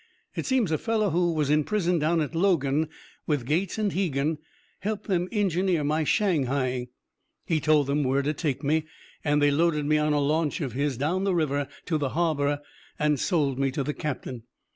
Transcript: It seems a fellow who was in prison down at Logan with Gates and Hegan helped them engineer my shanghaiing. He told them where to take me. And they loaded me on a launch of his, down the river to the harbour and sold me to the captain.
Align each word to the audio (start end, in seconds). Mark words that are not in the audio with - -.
It 0.33 0.47
seems 0.47 0.71
a 0.71 0.79
fellow 0.79 1.11
who 1.11 1.31
was 1.31 1.51
in 1.51 1.63
prison 1.63 1.99
down 1.99 2.21
at 2.21 2.33
Logan 2.33 2.89
with 3.27 3.45
Gates 3.45 3.77
and 3.77 3.93
Hegan 3.93 4.39
helped 4.79 5.05
them 5.05 5.27
engineer 5.31 5.83
my 5.83 6.03
shanghaiing. 6.03 6.87
He 7.45 7.59
told 7.59 7.85
them 7.85 8.03
where 8.03 8.23
to 8.23 8.33
take 8.33 8.63
me. 8.63 8.87
And 9.23 9.43
they 9.43 9.51
loaded 9.51 9.85
me 9.85 9.99
on 9.99 10.11
a 10.13 10.19
launch 10.19 10.59
of 10.59 10.73
his, 10.73 10.97
down 10.97 11.23
the 11.23 11.35
river 11.35 11.67
to 11.85 11.99
the 11.99 12.09
harbour 12.17 12.61
and 12.97 13.19
sold 13.19 13.59
me 13.59 13.69
to 13.69 13.83
the 13.83 13.93
captain. 13.93 14.41